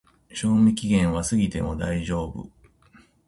[0.33, 2.49] 賞味期限は過ぎても大丈夫